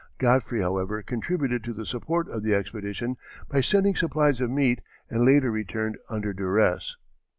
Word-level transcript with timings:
Godfrey, 0.17 0.61
however, 0.61 1.03
contributed 1.03 1.63
to 1.63 1.73
the 1.73 1.85
support 1.85 2.27
of 2.27 2.41
the 2.41 2.55
expedition 2.55 3.17
by 3.49 3.61
sending 3.61 3.95
supplies 3.95 4.41
of 4.41 4.49
meat, 4.49 4.81
and 5.11 5.23
later 5.23 5.51
returned 5.51 5.99
under 6.09 6.33
duress. 6.33 6.95